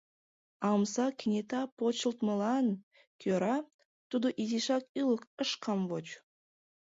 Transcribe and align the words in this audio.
А 0.65 0.67
омса 0.75 1.05
кенета 1.19 1.61
почылтмылан 1.77 2.67
кӧра 3.21 3.57
тудо 4.09 4.27
изишак 4.41 4.83
ӱлык 4.99 5.23
ыш 5.43 5.51
камвоч. 5.63 6.07